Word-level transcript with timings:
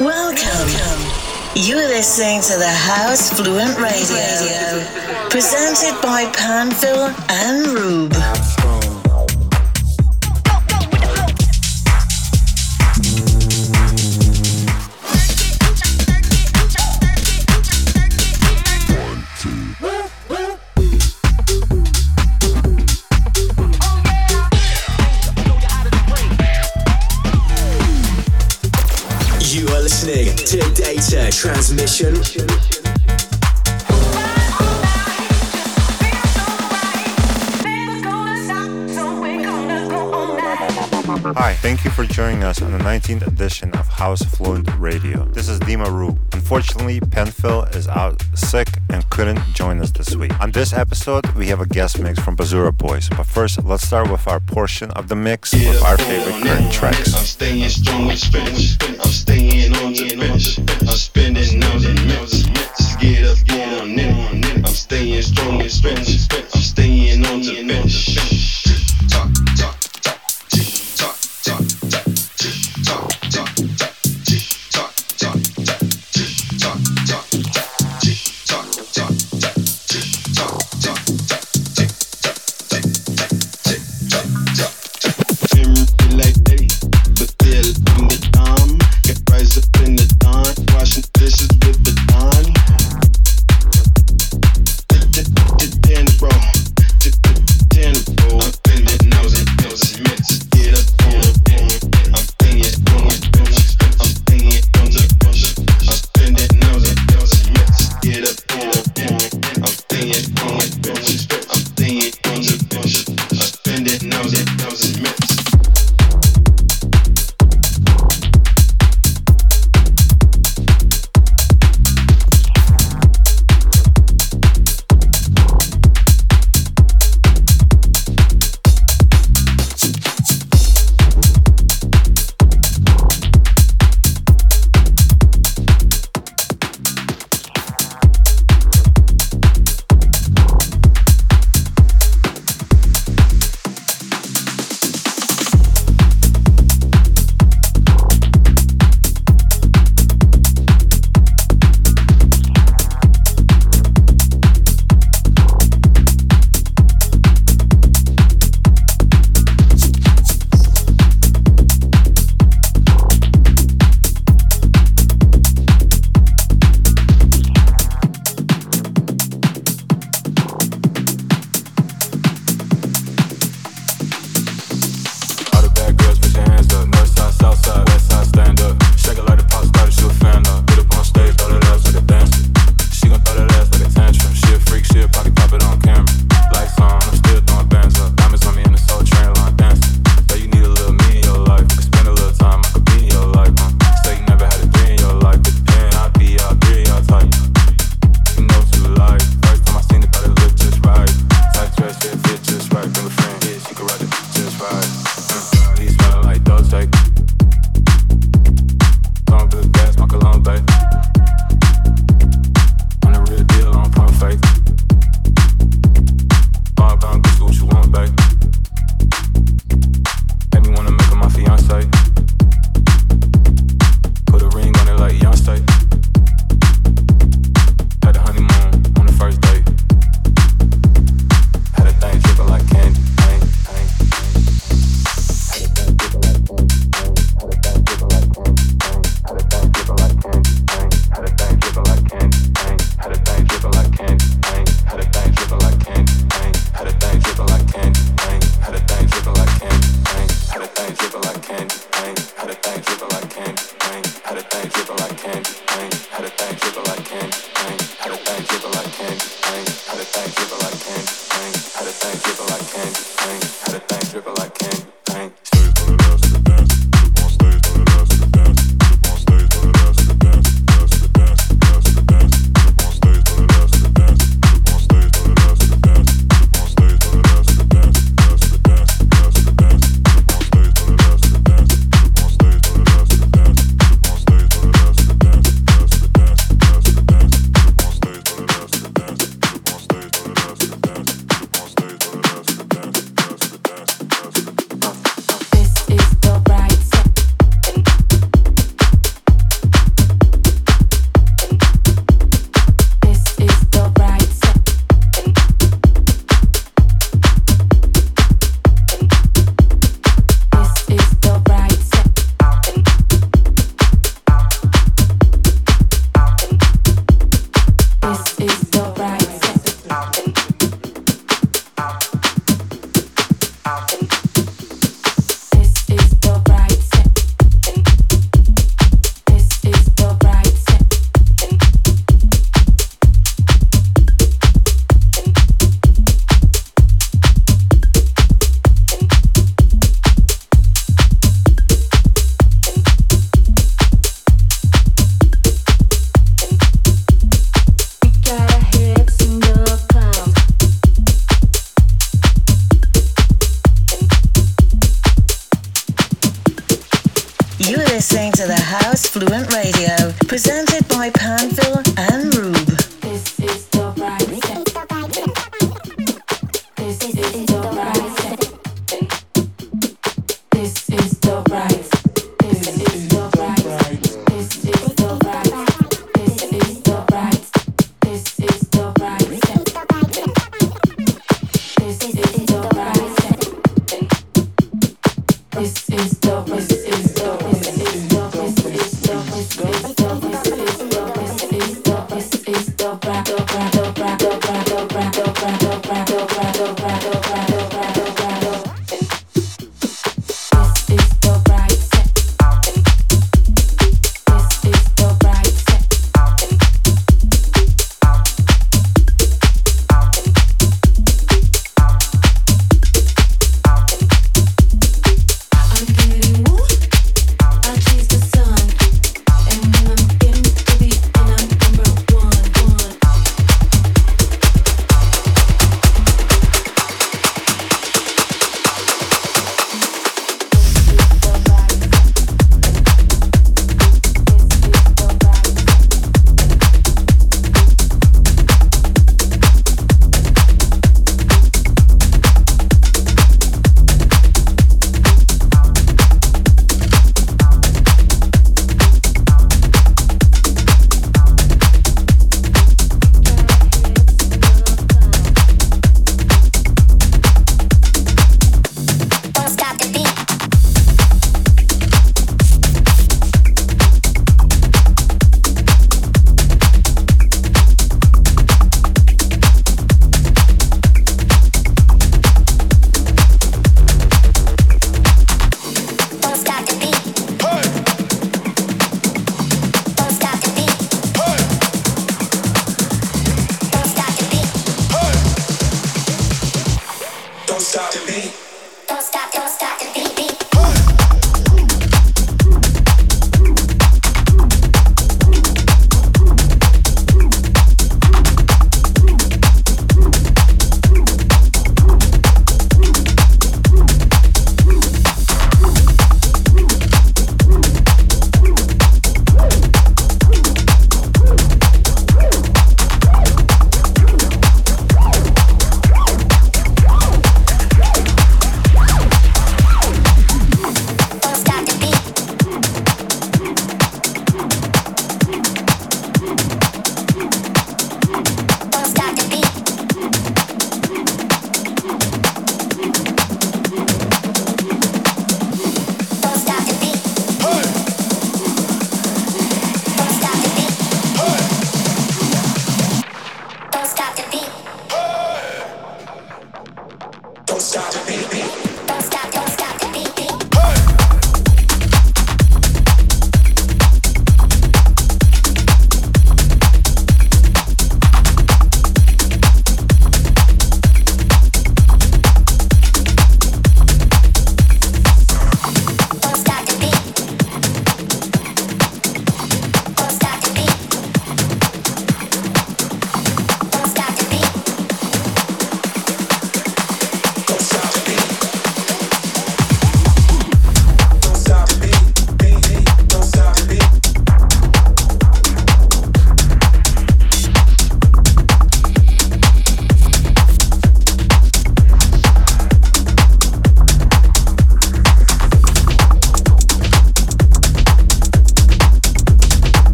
Welcome. 0.00 0.70
You're 1.54 1.86
listening 1.86 2.40
to 2.40 2.56
the 2.56 2.66
House 2.66 3.30
Fluent 3.38 3.76
Radio, 3.76 4.82
presented 5.28 6.00
by 6.00 6.24
Panfil 6.32 7.12
and 7.28 8.10
Rubh. 8.10 8.49
Transmission. 31.40 32.79
Thank 41.60 41.84
you 41.84 41.90
for 41.90 42.06
joining 42.06 42.42
us 42.42 42.62
on 42.62 42.72
the 42.72 42.78
19th 42.78 43.26
edition 43.26 43.70
of 43.74 43.86
House 43.86 44.22
Fluent 44.22 44.66
Radio. 44.78 45.26
This 45.26 45.46
is 45.46 45.60
Dima 45.60 45.88
Rubh. 45.88 46.18
Unfortunately, 46.32 47.00
Panfil 47.00 47.76
is 47.76 47.86
out 47.86 48.24
sick 48.34 48.68
and 48.88 49.08
couldn't 49.10 49.40
join 49.52 49.78
us 49.80 49.90
this 49.90 50.16
week. 50.16 50.32
On 50.40 50.50
this 50.52 50.72
episode, 50.72 51.26
we 51.34 51.48
have 51.48 51.60
a 51.60 51.66
guest 51.66 51.98
mix 51.98 52.18
from 52.18 52.34
Basura 52.34 52.72
Boyz. 52.72 53.14
But 53.14 53.26
first, 53.26 53.62
let's 53.62 53.86
start 53.86 54.10
with 54.10 54.26
our 54.26 54.40
portion 54.40 54.90
of 54.92 55.08
the 55.08 55.16
mix 55.16 55.52
with 55.52 55.82
our 55.82 55.98
favorite 55.98 56.42
current 56.42 56.72
tracks. 56.72 57.14
I'm 57.14 57.24
staying 57.24 57.68
strong 57.68 58.06
with 58.06 58.18
Spence. 58.18 58.78
I'm 58.98 59.10
staying 59.10 59.76
on 59.76 59.92
the 59.92 60.16
bench. 60.16 60.58
I'm 60.58 60.96
spending 60.96 61.62
on 61.62 61.82
the 61.82 61.92
mix. 62.06 62.40
Just 62.78 62.98
get 63.00 63.24
up, 63.26 63.36
get 63.46 63.82
on 63.82 63.98
it. 63.98 64.56
I'm 64.56 64.64
staying 64.64 65.20
strong 65.20 65.58
with 65.58 65.70
Spence. 65.70 66.26
I'm 66.32 66.62
staying 66.62 67.26
on 67.26 67.42
the 67.42 67.64
bench. 67.68 68.59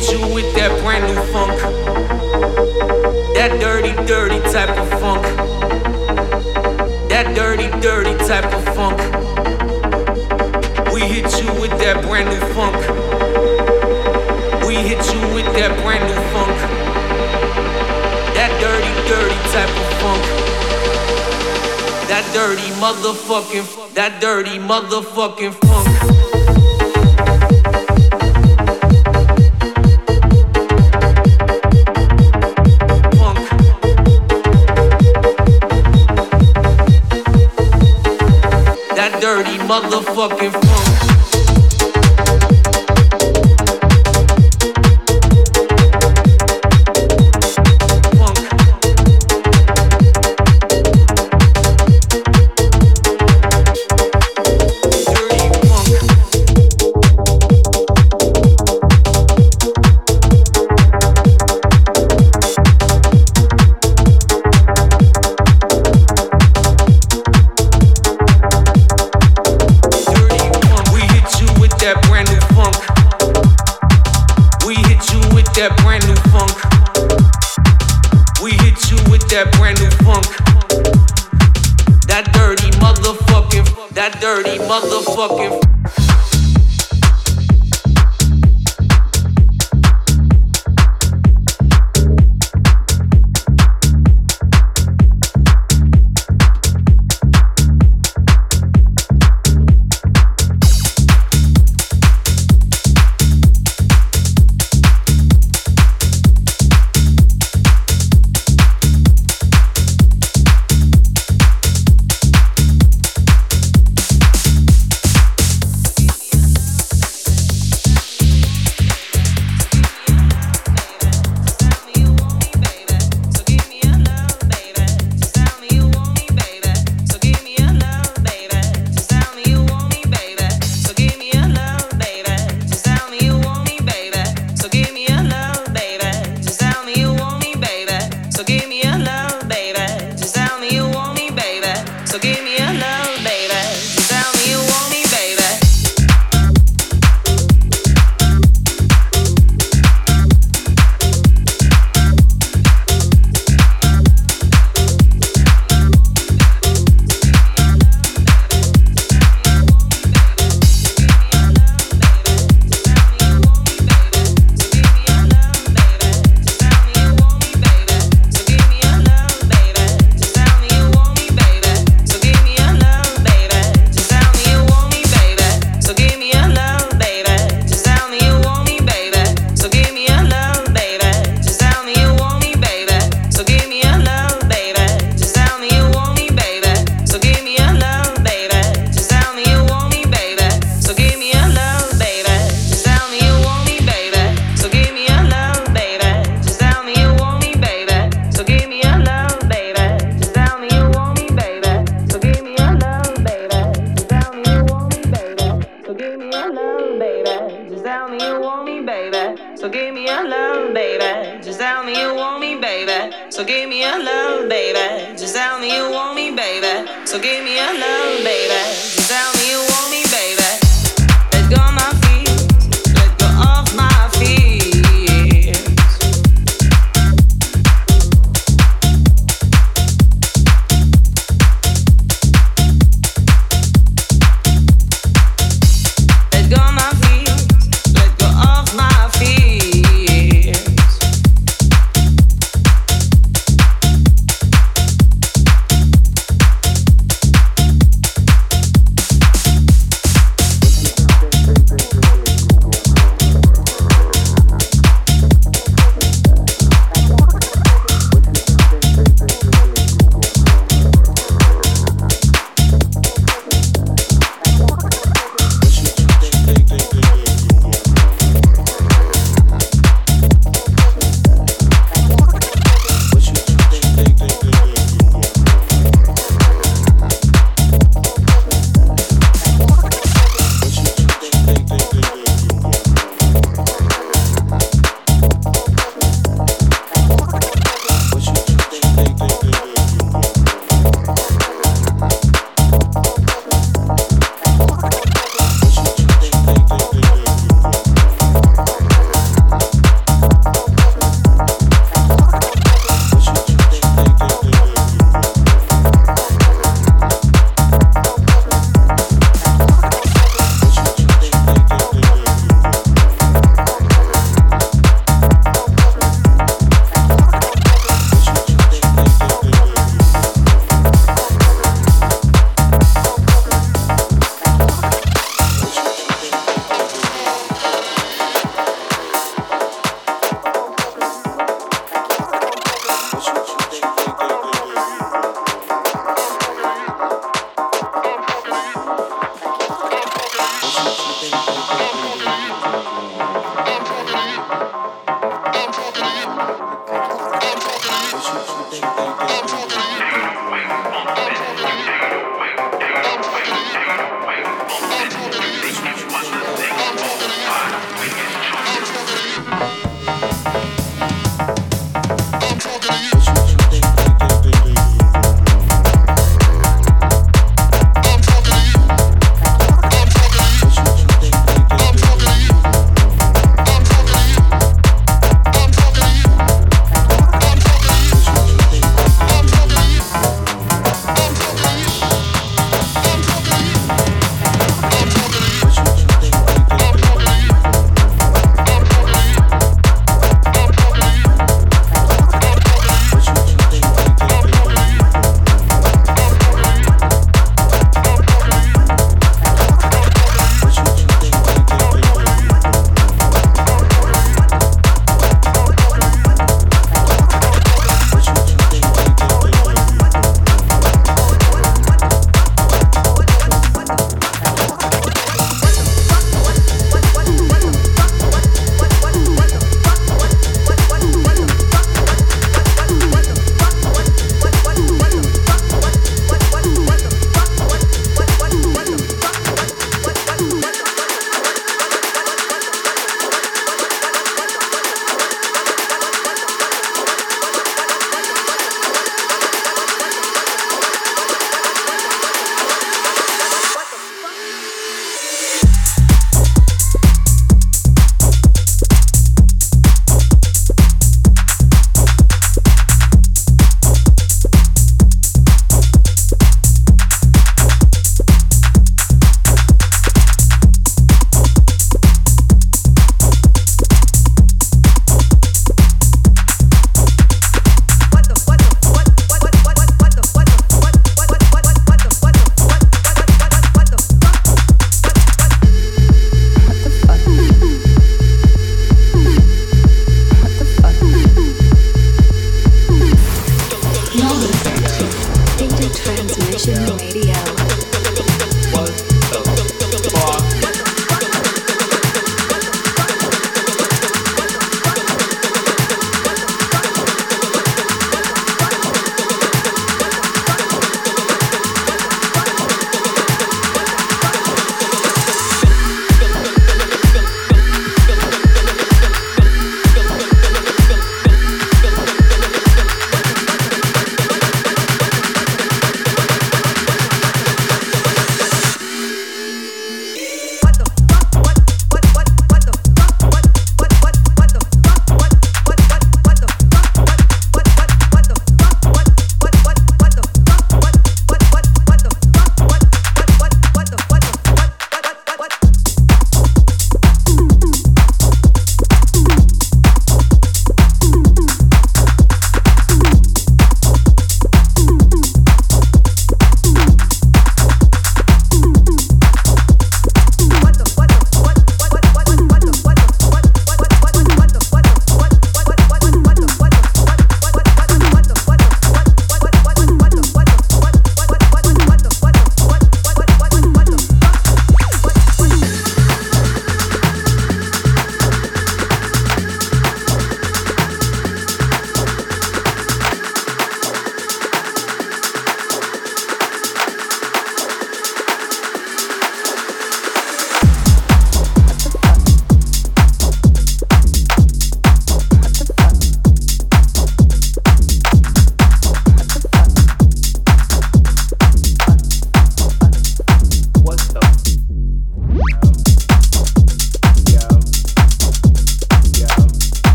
Hit 0.00 0.12
you 0.12 0.34
with 0.34 0.54
that 0.54 0.70
brand 0.82 1.04
new 1.04 1.20
funk. 1.32 1.60
That 3.34 3.60
dirty, 3.60 3.92
dirty 4.06 4.40
type 4.50 4.70
of 4.70 4.88
funk. 5.00 5.22
That 7.08 7.34
dirty, 7.36 7.68
dirty 7.80 8.16
type 8.24 8.46
of 8.46 8.64
funk. 8.74 8.98
We 10.92 11.00
hit 11.00 11.28
you 11.42 11.52
with 11.60 11.72
that 11.80 12.02
brand 12.02 12.30
new 12.30 12.40
funk. 12.54 12.76
We 14.66 14.76
hit 14.76 15.04
you 15.12 15.20
with 15.34 15.48
that 15.56 15.72
brand 15.82 16.04
new 16.08 16.20
funk. 16.32 16.56
That 18.34 18.52
dirty, 18.60 18.92
dirty 19.08 19.40
type 19.52 19.68
of 19.68 19.88
funk. 20.00 20.24
That 22.08 22.24
dirty 22.32 22.70
motherfucking, 22.80 23.94
that 23.94 24.20
dirty 24.20 24.58
motherfucking 24.58 25.54
funk. 25.66 26.29
Motherfucking 39.70 40.50
funk. 40.50 40.89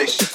foundation. 0.00 0.29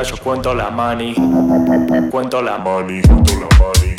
yo 0.00 0.16
cuento 0.16 0.54
la 0.54 0.70
money. 0.70 1.14
Cuento 2.10 2.40
la 2.40 2.56
money. 2.56 3.02
Cuento 3.02 3.32
la 3.34 3.48
money. 3.58 3.91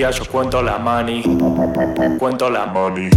días 0.00 0.16
yo 0.16 0.24
cuento 0.32 0.62
la 0.62 0.78
money. 0.78 1.22
Cuento 2.18 2.48
la 2.48 2.64
money. 2.64 3.10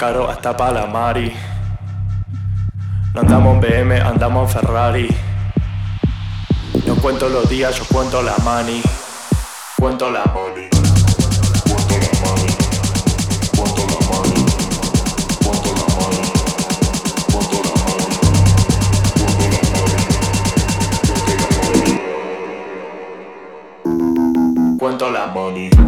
caro 0.00 0.30
hasta 0.30 0.56
para 0.56 0.72
la 0.72 0.86
Mari. 0.86 1.30
No 3.12 3.20
andamos 3.20 3.56
en 3.56 3.60
BM, 3.60 4.00
andamos 4.00 4.48
en 4.48 4.60
Ferrari. 4.60 5.08
No 6.86 6.94
cuento 6.94 7.28
los 7.28 7.46
días, 7.50 7.76
yo 7.76 7.84
cuento 7.84 8.22
la 8.22 8.34
money, 8.42 8.82
cuento 9.78 10.10
la 10.10 10.24
money, 10.32 10.70
cuento 11.66 11.96
la 12.00 12.08
money, 12.24 12.56
cuento 13.54 13.82
la 13.90 13.98
money, 14.08 14.44
cuento 15.44 15.66
la 15.76 15.84
money, 15.98 16.32
Cuento 17.36 17.60
la 24.00 24.16
money. 24.56 24.78
Cuento 24.78 25.10
la 25.10 25.26
money. 25.26 25.79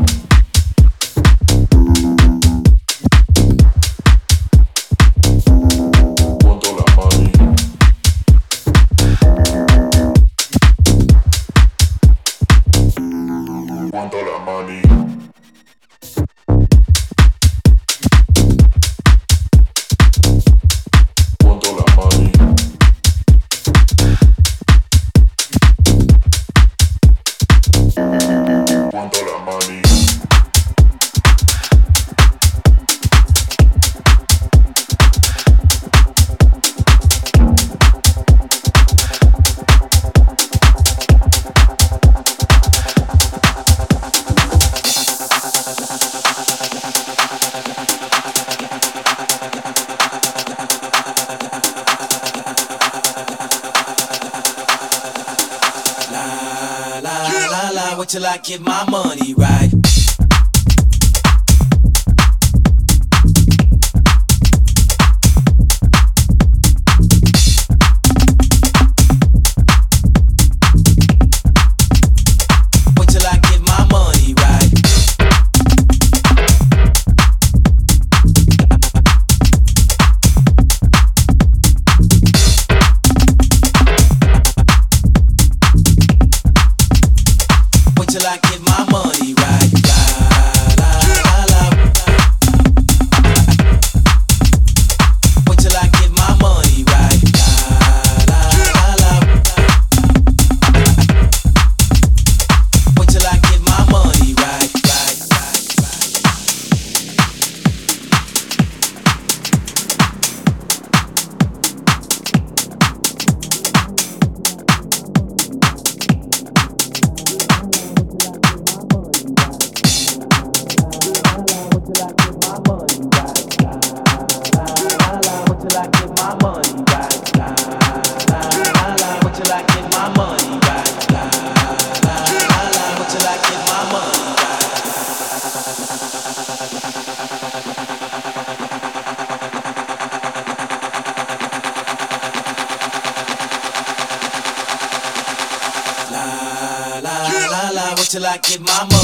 Till 148.12 148.27
I 148.27 148.37
get 148.37 148.61
my 148.61 148.87
money 148.90 149.02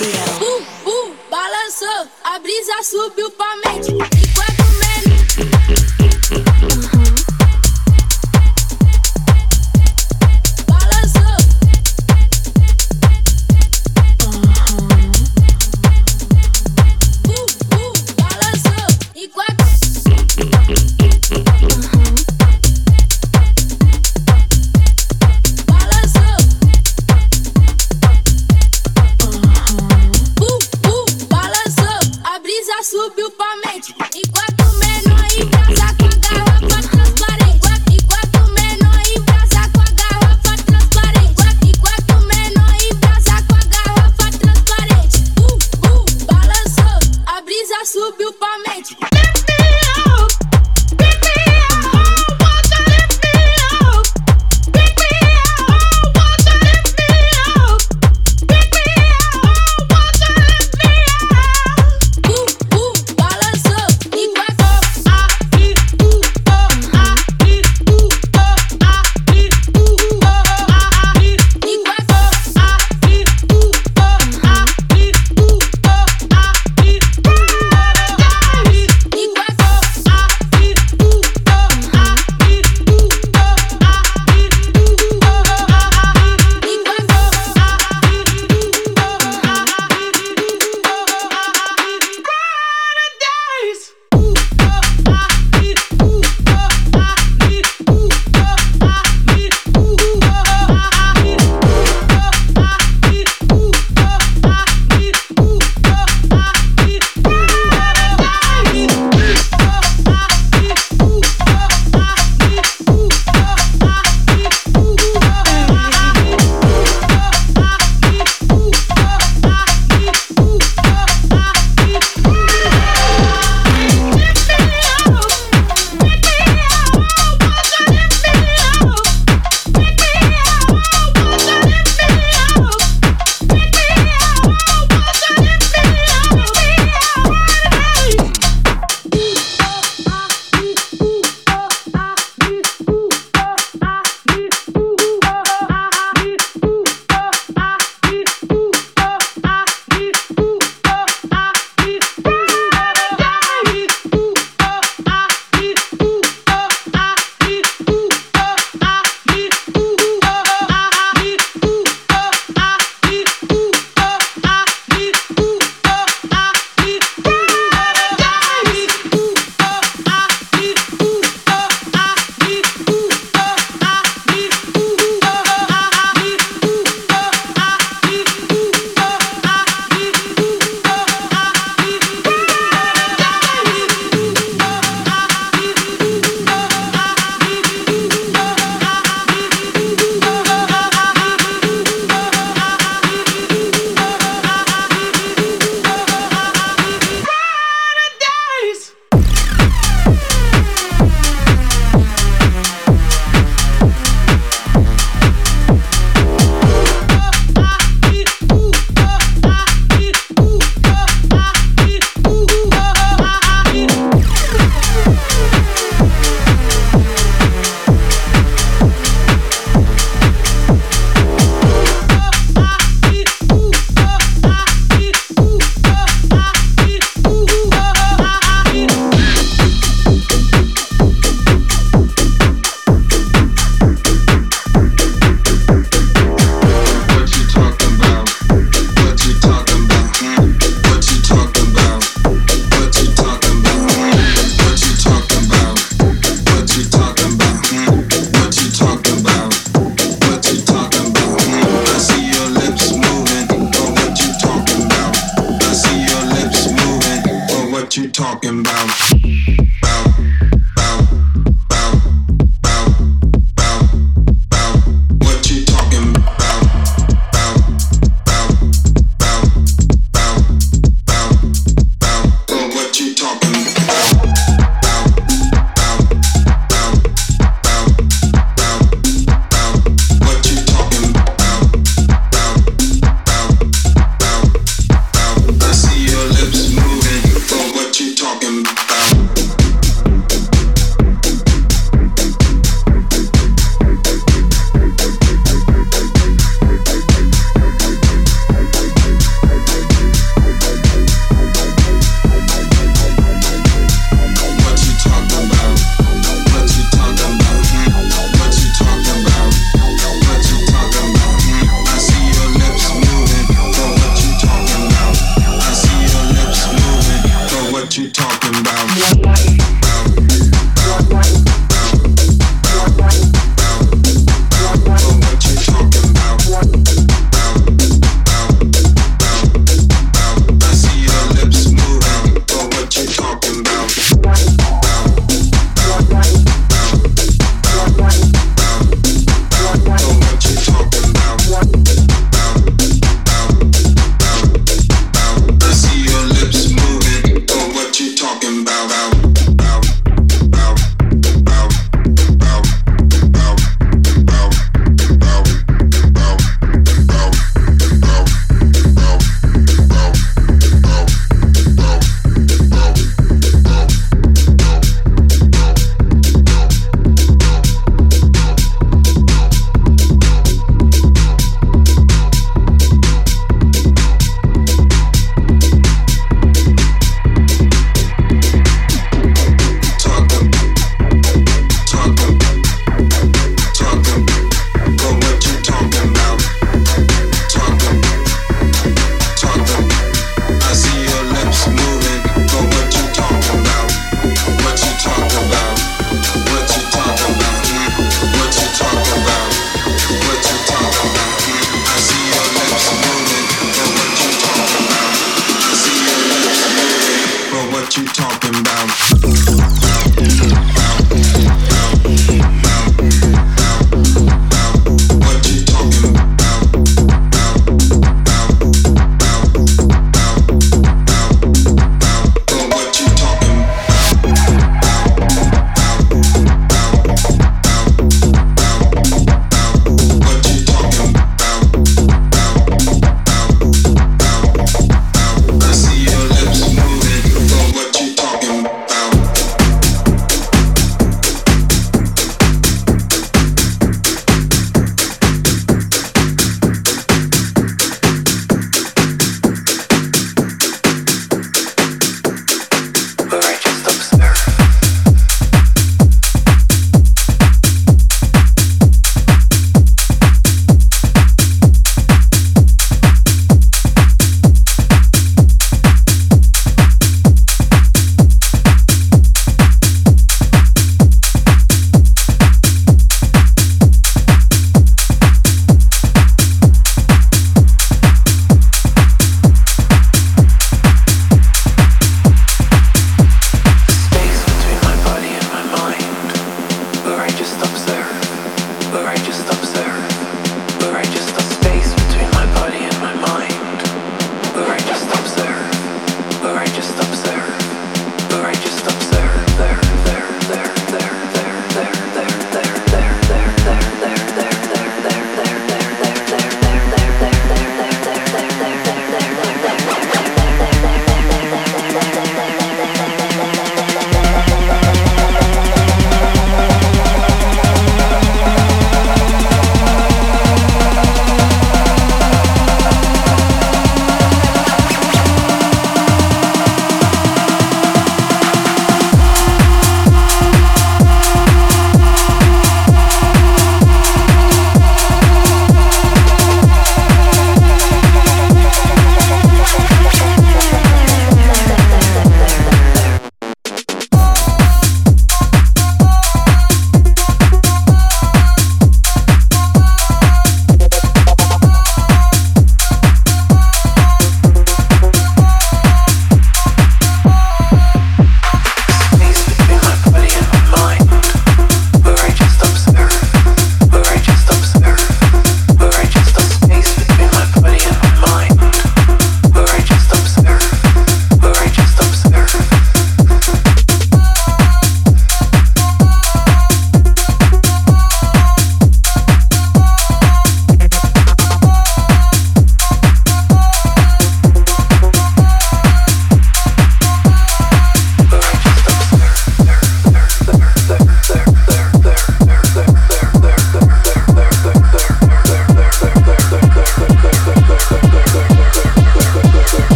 Gabriel. 0.00 0.64
Uh, 0.86 1.14
balançou, 1.30 2.08
a 2.24 2.38
brisa 2.38 2.82
subiu 2.82 3.30
pra 3.32 3.54
mente. 3.56 4.29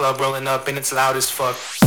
As 0.00 0.18
fuck. 0.18 0.46
up 0.48 0.66
and 0.68 0.78
it's 0.78 0.92
loud 0.92 1.16
as 1.16 1.30
fuck. 1.30 1.79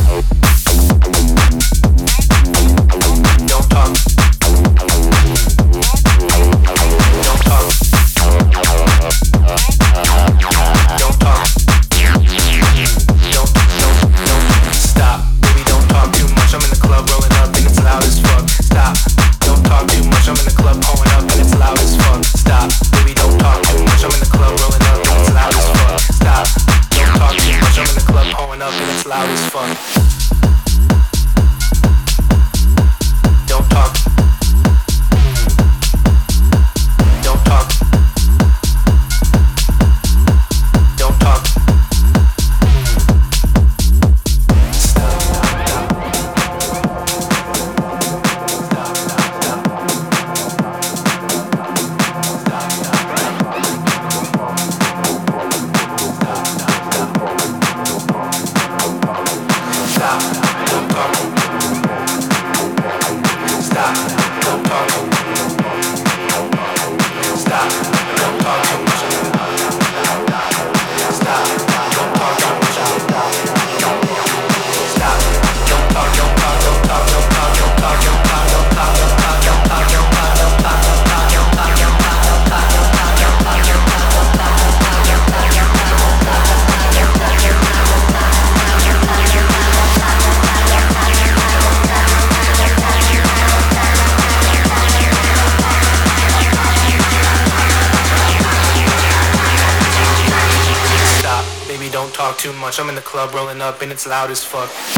Loud 104.02 104.30
as 104.30 104.42
fuck. 104.42 104.93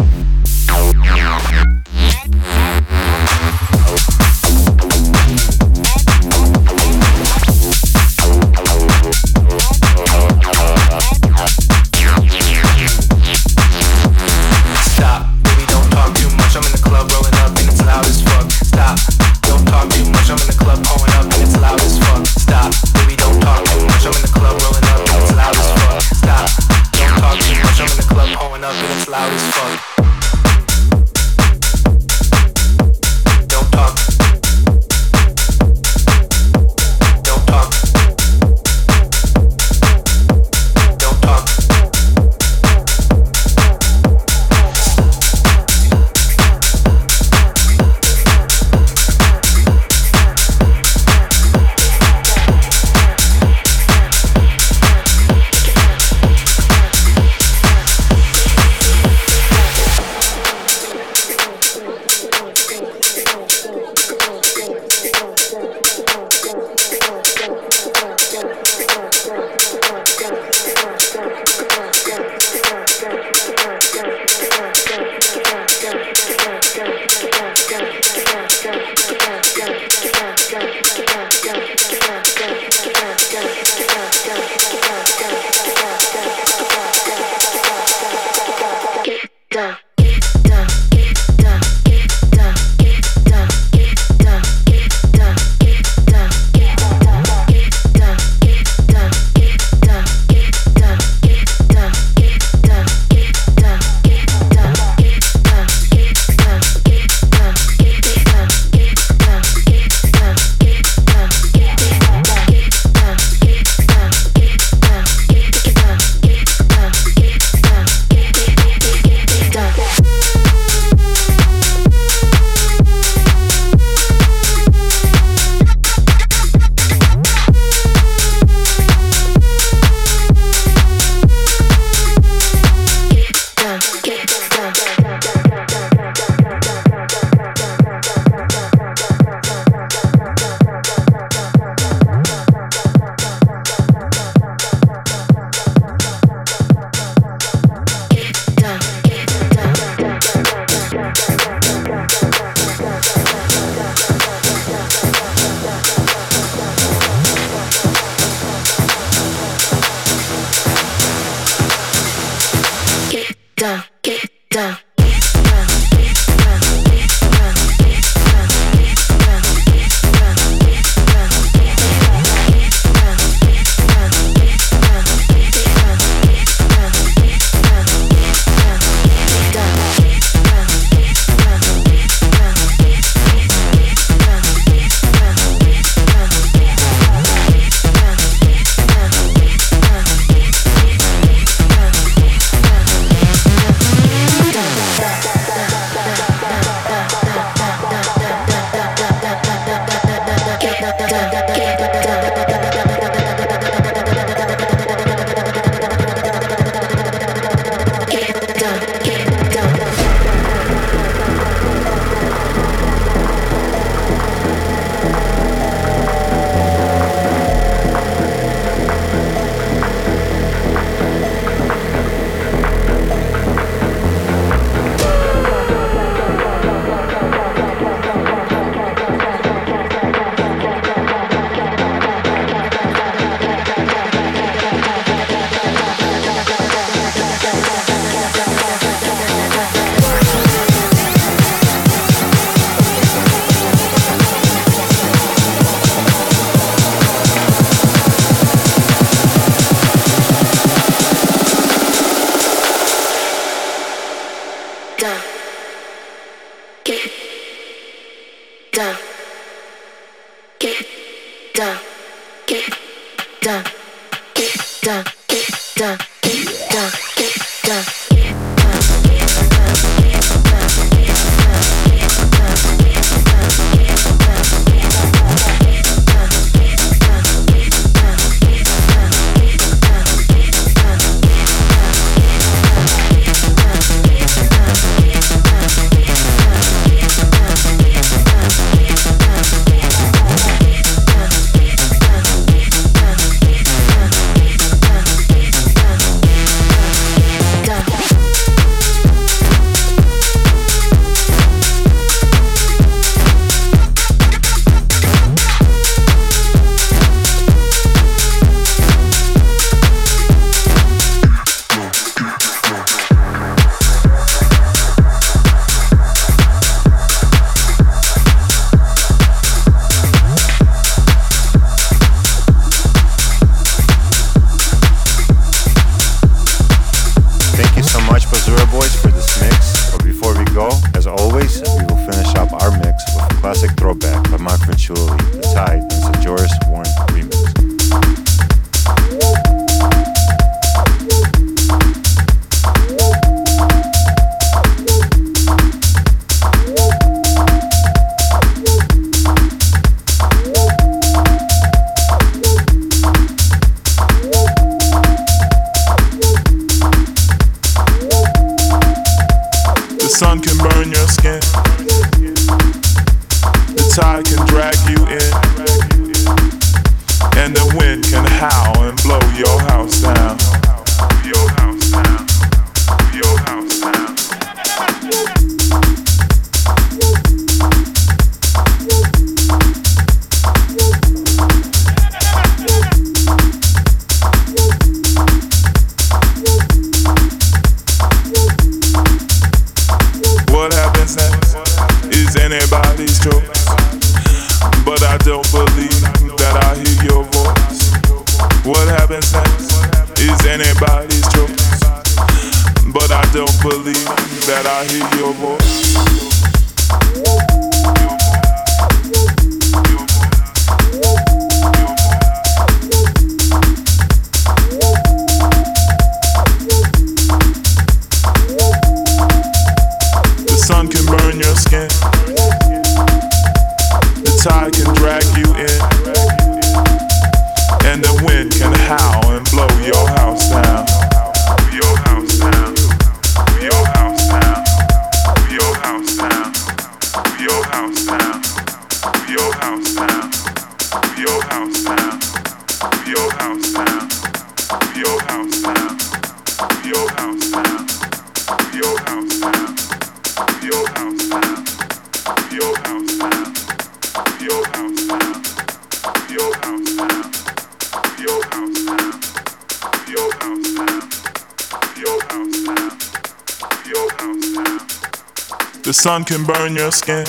Sun 465.92 466.24
can 466.24 466.44
burn 466.44 466.74
your 466.74 466.90
skin. 466.90 467.24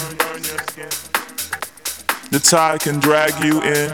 The 2.31 2.39
tide 2.39 2.81
can 2.81 2.99
drag 2.99 3.31
you 3.43 3.61
in. 3.61 3.91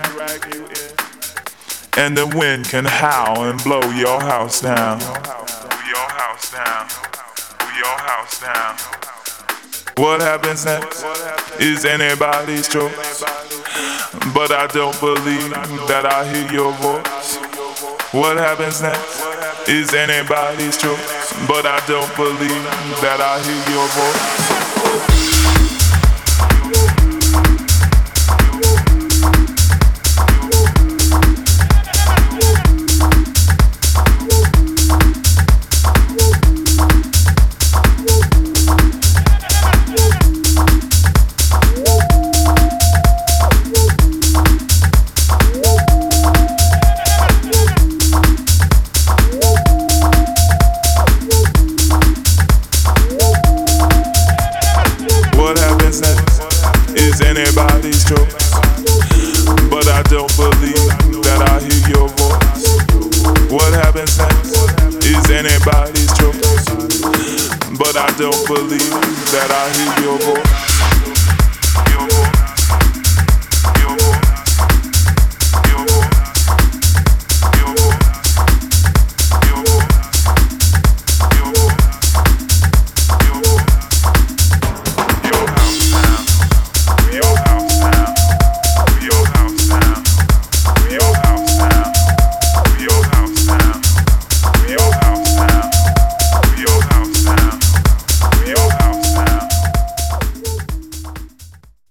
And 1.97 2.17
the 2.17 2.25
wind 2.35 2.65
can 2.65 2.85
howl 2.85 3.43
and 3.43 3.61
blow 3.63 3.81
your 3.91 4.19
house 4.19 4.61
down. 4.61 4.99
Your 4.99 6.09
house 6.17 6.51
down. 6.51 6.87
Your 7.77 7.97
house 7.99 8.41
down. 8.41 8.75
What 9.97 10.21
happens 10.21 10.65
next 10.65 11.05
is 11.59 11.85
anybody's 11.85 12.67
choice. 12.67 13.21
But 14.33 14.51
I 14.51 14.67
don't 14.73 14.99
believe 14.99 15.51
that 15.87 16.05
I 16.05 16.25
hear 16.33 16.51
your 16.51 16.71
voice. 16.73 17.37
What 18.11 18.37
happens 18.37 18.81
next 18.81 19.67
is 19.69 19.93
anybody's 19.93 20.77
choice. 20.77 21.33
But 21.47 21.65
I 21.67 21.79
don't 21.85 22.15
believe 22.15 22.63
that 23.01 23.21
I 23.21 23.37
hear 23.45 23.63
your 23.69 23.87
voice. 23.93 24.42
Anybody's 24.85 25.07
choice. 25.07 25.12